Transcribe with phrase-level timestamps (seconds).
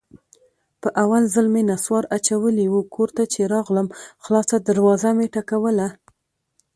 [0.81, 3.87] په اول ځل مې نصوار اچولي وو، کور ته چې راغلم
[4.23, 5.87] خلاصه دروازه مې ټکوله.